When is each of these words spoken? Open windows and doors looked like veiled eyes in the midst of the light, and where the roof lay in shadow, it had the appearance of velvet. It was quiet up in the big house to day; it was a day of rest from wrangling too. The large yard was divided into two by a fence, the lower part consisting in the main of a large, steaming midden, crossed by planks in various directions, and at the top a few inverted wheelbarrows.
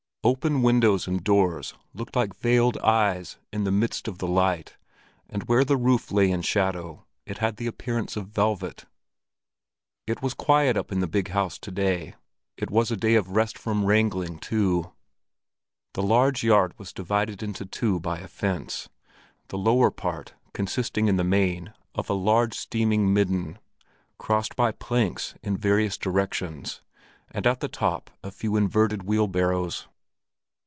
Open 0.23 0.61
windows 0.61 1.07
and 1.07 1.23
doors 1.23 1.73
looked 1.95 2.15
like 2.15 2.35
veiled 2.35 2.77
eyes 2.83 3.39
in 3.51 3.63
the 3.63 3.71
midst 3.71 4.07
of 4.07 4.19
the 4.19 4.27
light, 4.27 4.77
and 5.27 5.45
where 5.45 5.65
the 5.65 5.77
roof 5.77 6.11
lay 6.11 6.29
in 6.29 6.43
shadow, 6.43 7.05
it 7.25 7.39
had 7.39 7.55
the 7.57 7.65
appearance 7.65 8.15
of 8.15 8.27
velvet. 8.27 8.85
It 10.05 10.21
was 10.21 10.35
quiet 10.35 10.77
up 10.77 10.91
in 10.91 10.99
the 10.99 11.07
big 11.07 11.29
house 11.29 11.57
to 11.57 11.71
day; 11.71 12.13
it 12.55 12.69
was 12.69 12.91
a 12.91 12.95
day 12.95 13.15
of 13.15 13.29
rest 13.31 13.57
from 13.57 13.83
wrangling 13.83 14.37
too. 14.37 14.93
The 15.95 16.03
large 16.03 16.43
yard 16.43 16.77
was 16.77 16.93
divided 16.93 17.41
into 17.41 17.65
two 17.65 17.99
by 17.99 18.19
a 18.19 18.27
fence, 18.27 18.89
the 19.47 19.57
lower 19.57 19.89
part 19.89 20.35
consisting 20.53 21.07
in 21.07 21.15
the 21.15 21.23
main 21.23 21.73
of 21.95 22.11
a 22.11 22.13
large, 22.13 22.53
steaming 22.53 23.11
midden, 23.11 23.57
crossed 24.19 24.55
by 24.55 24.71
planks 24.71 25.33
in 25.41 25.57
various 25.57 25.97
directions, 25.97 26.83
and 27.31 27.47
at 27.47 27.59
the 27.59 27.67
top 27.67 28.11
a 28.23 28.29
few 28.29 28.55
inverted 28.55 29.01
wheelbarrows. 29.01 29.87